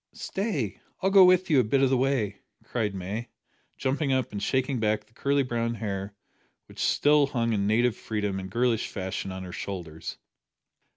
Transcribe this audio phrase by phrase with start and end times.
[0.13, 3.29] "Stay, I'll go with you a bit of the way," cried May,
[3.77, 6.15] jumping up and shaking back the curly brown hair
[6.65, 10.17] which still hung in native freedom and girlish fashion on her shoulders.